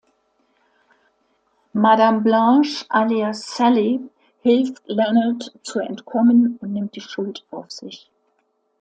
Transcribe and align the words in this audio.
Madame 1.75 2.23
Blanche, 2.23 2.87
alias 2.89 3.45
Sally, 3.45 3.99
hilft 4.41 4.81
Leonard 4.87 5.51
zu 5.61 5.77
entkommen 5.77 6.57
und 6.59 6.73
nimmt 6.73 6.95
die 6.95 7.01
Schuld 7.01 7.45
auf 7.51 7.69
sich. 7.69 8.09